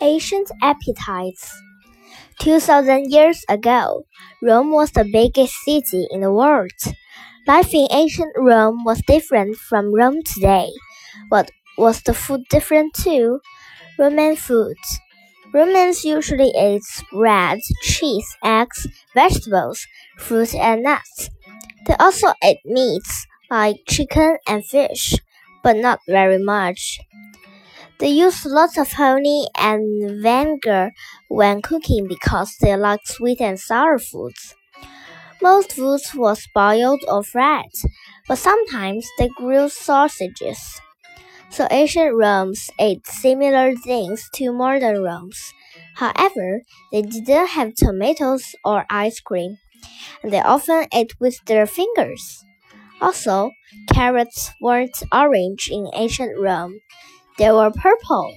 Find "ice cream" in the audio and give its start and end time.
48.90-49.58